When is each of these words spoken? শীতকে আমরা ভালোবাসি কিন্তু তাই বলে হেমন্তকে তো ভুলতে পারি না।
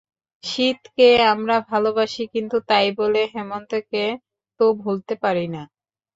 শীতকে 0.43 1.09
আমরা 1.31 1.55
ভালোবাসি 1.71 2.23
কিন্তু 2.33 2.57
তাই 2.69 2.87
বলে 2.99 3.21
হেমন্তকে 3.33 4.03
তো 4.59 4.65
ভুলতে 4.81 5.13
পারি 5.23 5.45
না। 5.55 5.63